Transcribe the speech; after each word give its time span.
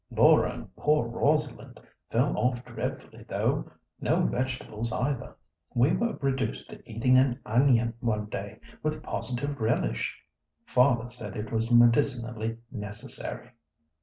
Laura 0.09 0.51
and 0.51 0.75
poor 0.77 1.07
Rosalind 1.07 1.79
fell 2.09 2.35
off 2.35 2.65
dreadfully, 2.65 3.23
though. 3.29 3.71
No 3.99 4.21
vegetables 4.23 4.91
either. 4.91 5.35
We 5.75 5.91
were 5.91 6.13
reduced 6.13 6.71
to 6.71 6.81
eating 6.91 7.19
an 7.19 7.39
onion 7.45 7.93
one 7.99 8.25
day 8.25 8.61
with 8.81 9.03
positive 9.03 9.61
relish. 9.61 10.19
Father 10.65 11.11
said 11.11 11.37
it 11.37 11.51
was 11.51 11.69
medicinally 11.69 12.57
necessary." 12.71 13.51